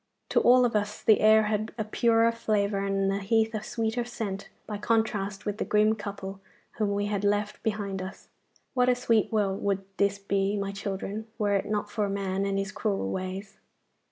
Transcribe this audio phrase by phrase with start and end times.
[0.29, 4.03] To all of us the air had a purer flavour and the heath a sweeter
[4.03, 6.41] scent by contrast with the grim couple
[6.79, 8.27] whom we had left behind us.
[8.73, 12.57] What a sweet world would this be, my children, were it not for man and
[12.57, 13.59] his cruel ways!